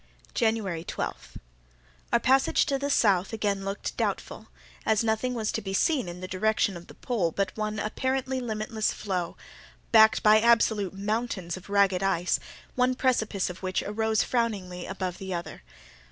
[0.33, 4.47] January 12.—Our passage to the south again looked doubtful,
[4.83, 8.39] as nothing was to be seen in the direction of the pole but one apparently
[8.39, 9.37] limitless floe,
[9.91, 12.39] backed by absolute mountains of ragged ice,
[12.73, 15.61] one precipice of which arose frowningly above the other.